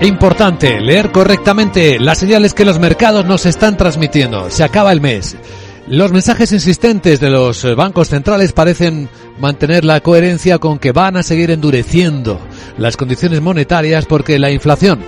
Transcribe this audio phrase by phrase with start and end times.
[0.00, 4.48] Importante, leer correctamente las señales que los mercados nos están transmitiendo.
[4.48, 5.36] Se acaba el mes.
[5.88, 9.08] Los mensajes insistentes de los bancos centrales parecen
[9.40, 12.40] mantener la coherencia con que van a seguir endureciendo
[12.76, 15.00] las condiciones monetarias porque la inflación,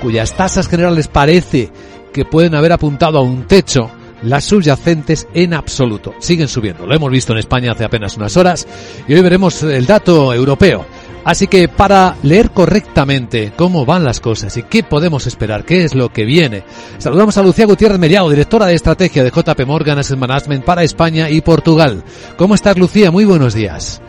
[0.00, 1.72] cuyas tasas generales parece
[2.12, 3.90] que pueden haber apuntado a un techo,
[4.22, 6.86] las subyacentes en absoluto siguen subiendo.
[6.86, 8.66] Lo hemos visto en España hace apenas unas horas
[9.08, 10.86] y hoy veremos el dato europeo.
[11.24, 15.94] Así que para leer correctamente cómo van las cosas y qué podemos esperar, qué es
[15.94, 16.62] lo que viene,
[16.98, 21.28] saludamos a Lucía Gutiérrez Mellado, directora de estrategia de JP Morgan Asset Management para España
[21.28, 22.02] y Portugal.
[22.36, 23.10] ¿Cómo estás, Lucía?
[23.10, 24.00] Muy buenos días.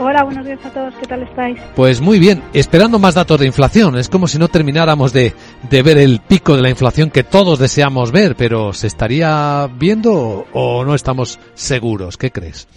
[0.00, 0.94] Hola, buenos días a todos.
[1.00, 1.58] ¿Qué tal estáis?
[1.74, 3.96] Pues muy bien, esperando más datos de inflación.
[3.98, 5.34] Es como si no termináramos de,
[5.68, 10.46] de ver el pico de la inflación que todos deseamos ver, pero ¿se estaría viendo
[10.52, 12.16] o no estamos seguros?
[12.16, 12.68] ¿Qué crees?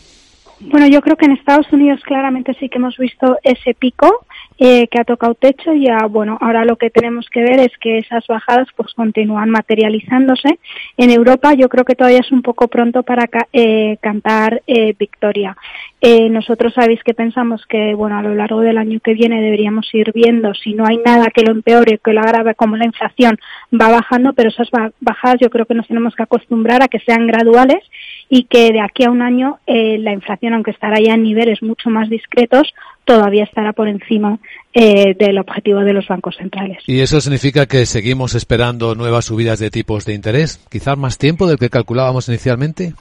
[0.63, 4.25] Bueno, yo creo que en Estados Unidos claramente sí que hemos visto ese pico
[4.63, 7.75] eh, que ha tocado techo y ya, bueno, ahora lo que tenemos que ver es
[7.79, 10.59] que esas bajadas pues continúan materializándose.
[10.97, 15.57] En Europa yo creo que todavía es un poco pronto para eh, cantar eh, victoria.
[16.03, 19.87] Eh, nosotros sabéis que pensamos que, bueno, a lo largo del año que viene deberíamos
[19.93, 23.39] ir viendo si no hay nada que lo empeore, que lo agrave, como la inflación
[23.73, 27.25] va bajando, pero esas bajadas yo creo que nos tenemos que acostumbrar a que sean
[27.25, 27.83] graduales
[28.29, 31.61] y que de aquí a un año eh, la inflación, aunque estará ya en niveles
[31.61, 32.73] mucho más discretos,
[33.05, 34.39] todavía estará por encima
[34.73, 36.77] eh, del objetivo de los bancos centrales.
[36.87, 40.65] ¿Y eso significa que seguimos esperando nuevas subidas de tipos de interés?
[40.69, 42.93] ¿Quizás más tiempo del que calculábamos inicialmente?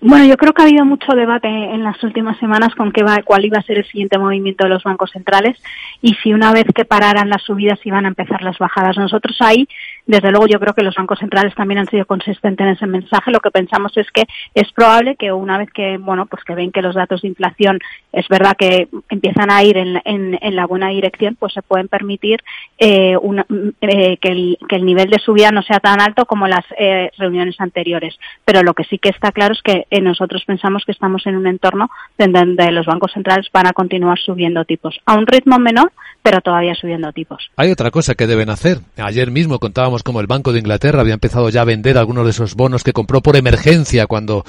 [0.00, 3.20] Bueno, yo creo que ha habido mucho debate en las últimas semanas con qué va,
[3.24, 5.60] cuál iba a ser el siguiente movimiento de los bancos centrales
[6.00, 8.96] y si una vez que pararan las subidas iban a empezar las bajadas.
[8.96, 9.66] Nosotros ahí,
[10.08, 13.30] desde luego, yo creo que los bancos centrales también han sido consistentes en ese mensaje.
[13.30, 16.72] Lo que pensamos es que es probable que una vez que, bueno, pues que ven
[16.72, 17.78] que los datos de inflación
[18.10, 22.40] es verdad que empiezan a ir en, la buena dirección, pues se pueden permitir
[22.78, 23.44] eh, una,
[23.82, 27.10] eh, que, el, que el nivel de subida no sea tan alto como las eh,
[27.18, 28.18] reuniones anteriores.
[28.46, 31.36] Pero lo que sí que está claro es que eh, nosotros pensamos que estamos en
[31.36, 35.92] un entorno donde los bancos centrales van a continuar subiendo tipos a un ritmo menor,
[36.22, 37.50] pero todavía subiendo tipos.
[37.56, 38.78] Hay otra cosa que deben hacer.
[38.96, 42.30] Ayer mismo contábamos cómo el Banco de Inglaterra había empezado ya a vender algunos de
[42.30, 44.44] esos bonos que compró por emergencia cuando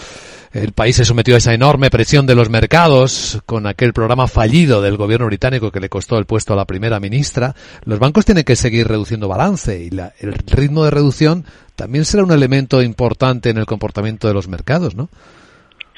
[0.51, 4.81] el país se sometió a esa enorme presión de los mercados con aquel programa fallido
[4.81, 7.55] del gobierno británico que le costó el puesto a la primera ministra.
[7.83, 11.45] Los bancos tienen que seguir reduciendo balance y la, el ritmo de reducción
[11.75, 15.09] también será un elemento importante en el comportamiento de los mercados, ¿no?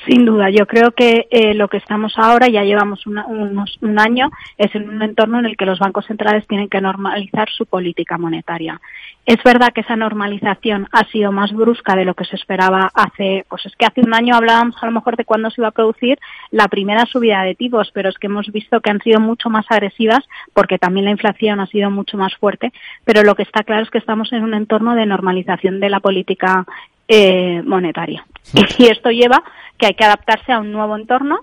[0.05, 3.99] Sin duda, yo creo que eh, lo que estamos ahora, ya llevamos una, unos, un
[3.99, 7.67] año, es en un entorno en el que los bancos centrales tienen que normalizar su
[7.67, 8.81] política monetaria.
[9.27, 13.45] Es verdad que esa normalización ha sido más brusca de lo que se esperaba hace,
[13.47, 15.71] pues es que hace un año hablábamos a lo mejor de cuándo se iba a
[15.71, 16.17] producir
[16.49, 19.67] la primera subida de tipos, pero es que hemos visto que han sido mucho más
[19.69, 22.73] agresivas porque también la inflación ha sido mucho más fuerte,
[23.05, 25.99] pero lo que está claro es que estamos en un entorno de normalización de la
[25.99, 26.65] política
[27.07, 28.25] eh, monetaria.
[28.77, 29.43] Y esto lleva
[29.81, 31.39] que hay que adaptarse a un nuevo entorno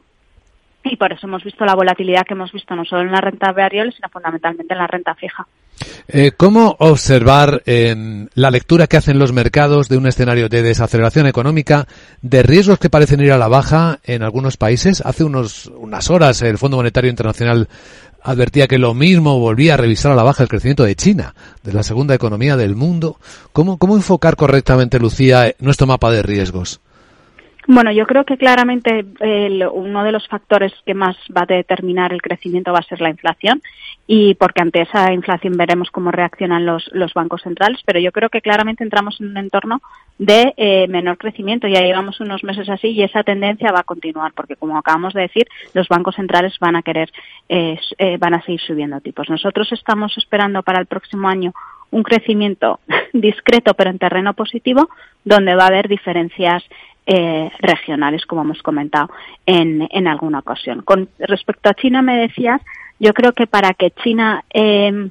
[0.84, 3.52] y por eso hemos visto la volatilidad que hemos visto no solo en las rentas
[3.54, 5.46] variables, sino fundamentalmente en la renta fija.
[6.06, 11.26] Eh, ¿Cómo observar en la lectura que hacen los mercados de un escenario de desaceleración
[11.26, 11.88] económica,
[12.22, 15.02] de riesgos que parecen ir a la baja en algunos países?
[15.04, 17.68] Hace unos, unas horas el Fondo Monetario Internacional
[18.22, 21.34] advertía que lo mismo volvía a revisar a la baja el crecimiento de China,
[21.64, 23.18] de la segunda economía del mundo.
[23.52, 26.80] ¿Cómo, cómo enfocar correctamente, Lucía, nuestro mapa de riesgos?
[27.70, 32.14] Bueno, yo creo que claramente el, uno de los factores que más va a determinar
[32.14, 33.60] el crecimiento va a ser la inflación
[34.06, 38.30] y porque ante esa inflación veremos cómo reaccionan los, los bancos centrales, pero yo creo
[38.30, 39.82] que claramente entramos en un entorno
[40.18, 41.68] de eh, menor crecimiento.
[41.68, 45.20] Ya llevamos unos meses así y esa tendencia va a continuar porque, como acabamos de
[45.20, 47.12] decir, los bancos centrales van a querer,
[47.50, 49.28] eh, eh, van a seguir subiendo tipos.
[49.28, 51.52] Nosotros estamos esperando para el próximo año
[51.90, 52.80] un crecimiento
[53.12, 54.88] discreto pero en terreno positivo,
[55.22, 56.64] donde va a haber diferencias
[57.10, 59.08] eh, regionales, como hemos comentado
[59.46, 60.82] en, en alguna ocasión.
[60.82, 62.60] Con respecto a China, me decías,
[63.00, 65.08] yo creo que para que China eh,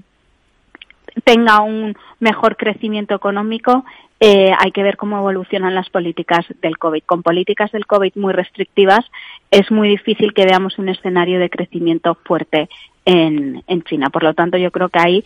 [1.23, 3.83] tenga un mejor crecimiento económico,
[4.19, 7.01] eh, hay que ver cómo evolucionan las políticas del COVID.
[7.03, 9.03] Con políticas del COVID muy restrictivas,
[9.49, 12.69] es muy difícil que veamos un escenario de crecimiento fuerte
[13.07, 14.09] en, en China.
[14.09, 15.23] Por lo tanto, yo creo que ahí,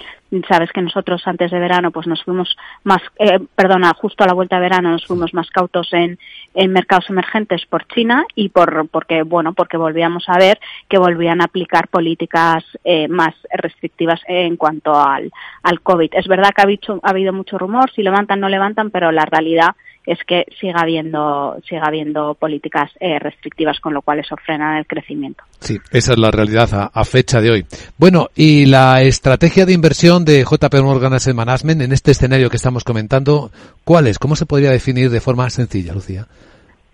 [0.47, 4.33] sabes que nosotros antes de verano, pues nos fuimos más, eh, perdona, justo a la
[4.33, 6.19] vuelta de verano nos fuimos más cautos en,
[6.53, 11.41] en mercados emergentes por China y por, porque, bueno, porque volvíamos a ver que volvían
[11.41, 15.31] a aplicar políticas eh, más restrictivas en cuanto al,
[15.63, 16.11] al COVID.
[16.13, 19.25] Es verdad que ha habido, ha habido mucho rumor, si levantan, no levantan, pero la
[19.25, 19.75] realidad
[20.05, 24.87] es que siga habiendo, siga habiendo políticas eh, restrictivas, con lo cual eso frena el
[24.87, 25.43] crecimiento.
[25.59, 27.65] Sí, esa es la realidad a, fecha de hoy.
[27.97, 32.57] Bueno, y la estrategia de inversión de JP Morgan Asset Management en este escenario que
[32.57, 33.51] estamos comentando,
[33.83, 34.17] ¿cuál es?
[34.17, 36.25] ¿Cómo se podría definir de forma sencilla, Lucía?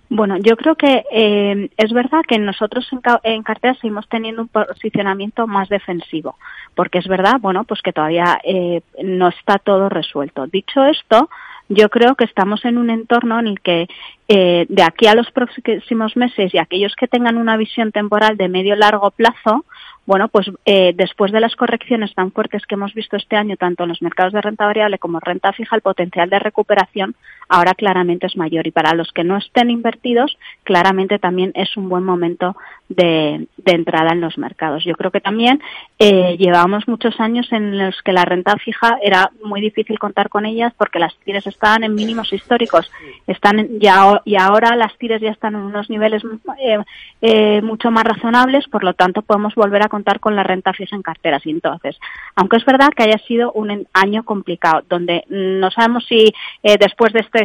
[0.10, 4.48] Bueno, yo creo que eh, es verdad que nosotros en, en cartera seguimos teniendo un
[4.48, 6.38] posicionamiento más defensivo,
[6.76, 10.48] porque es verdad, bueno, pues que todavía eh, no está todo resuelto.
[10.48, 11.30] Dicho esto,
[11.70, 13.88] yo creo que estamos en un entorno en el que
[14.28, 18.50] eh, de aquí a los próximos meses y aquellos que tengan una visión temporal de
[18.50, 19.66] medio largo plazo,
[20.08, 23.84] bueno, pues eh, después de las correcciones tan fuertes que hemos visto este año, tanto
[23.84, 27.14] en los mercados de renta variable como renta fija, el potencial de recuperación
[27.50, 28.68] ahora claramente es mayor.
[28.68, 32.56] Y para los que no estén invertidos, claramente también es un buen momento
[32.88, 34.86] de, entrada en los mercados.
[34.86, 35.62] Yo creo que también
[36.00, 40.46] eh, llevábamos muchos años en los que la renta fija era muy difícil contar con
[40.46, 42.90] ellas porque las tires estaban en mínimos históricos.
[43.28, 46.24] Están ya y ahora las tires ya están en unos niveles
[46.60, 46.78] eh,
[47.22, 50.96] eh, mucho más razonables, por lo tanto podemos volver a contar con la renta fija
[50.96, 51.42] en carteras.
[51.46, 51.98] Entonces,
[52.36, 56.34] aunque es verdad que haya sido un año complicado, donde no sabemos si
[56.64, 57.40] eh, después de esta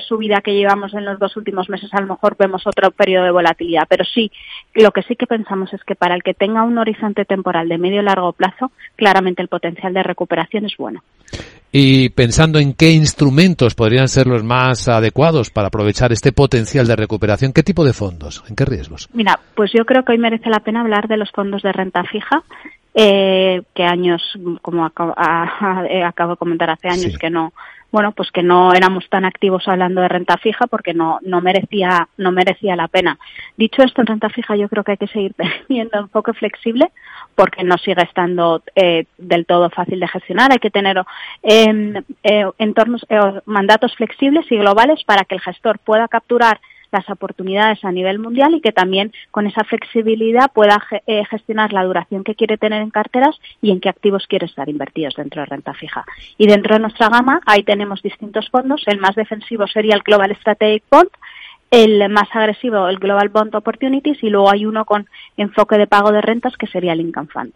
[0.00, 3.30] subida que llevamos en los dos últimos meses, a lo mejor vemos otro periodo de
[3.30, 4.30] volatilidad, pero sí,
[4.74, 7.78] lo que sí que pensamos es que para el que tenga un horizonte temporal de
[7.78, 11.02] medio y largo plazo, claramente el potencial de recuperación es bueno.
[11.72, 16.96] Y pensando en qué instrumentos podrían ser los más adecuados para aprovechar este potencial de
[16.96, 18.42] recuperación, ¿qué tipo de fondos?
[18.48, 19.08] ¿En qué riesgos?
[19.12, 22.02] Mira, pues yo creo que hoy merece la pena hablar de los fondos de renta
[22.04, 22.42] fija,
[22.92, 24.20] eh, que años,
[24.62, 25.14] como acabo,
[25.84, 27.52] de comentar hace años, que no
[27.92, 32.08] bueno, pues que no éramos tan activos hablando de renta fija porque no, no merecía,
[32.16, 33.18] no merecía la pena.
[33.56, 35.34] Dicho esto, en renta fija yo creo que hay que seguir
[35.68, 36.90] teniendo enfoque flexible
[37.34, 40.52] porque no sigue estando eh, del todo fácil de gestionar.
[40.52, 41.02] Hay que tener
[41.42, 46.60] em, eh, entornos, eh, mandatos flexibles y globales para que el gestor pueda capturar
[46.92, 51.84] las oportunidades a nivel mundial y que también con esa flexibilidad pueda eh, gestionar la
[51.84, 55.46] duración que quiere tener en carteras y en qué activos quiere estar invertidos dentro de
[55.46, 56.04] renta fija.
[56.38, 58.82] Y dentro de nuestra gama, ahí tenemos distintos fondos.
[58.86, 61.10] El más defensivo sería el Global Strategic Bond,
[61.70, 66.10] el más agresivo, el Global Bond Opportunities, y luego hay uno con enfoque de pago
[66.10, 67.52] de rentas que sería el Income Fund.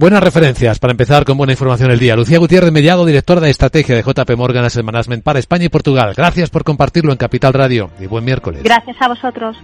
[0.00, 2.16] Buenas referencias para empezar con buena información el día.
[2.16, 6.14] Lucía Gutiérrez Mellado, directora de estrategia de JP Morgan Asset Management para España y Portugal.
[6.16, 8.62] Gracias por compartirlo en Capital Radio y buen miércoles.
[8.62, 9.58] Gracias a vosotros.